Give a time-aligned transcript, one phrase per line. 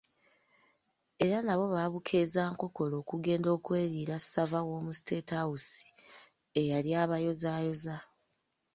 [1.25, 5.75] Era nabo baabukereza nkokola okugenda okweriila savva w’omu State House
[6.59, 7.95] eyali abayozaayoza.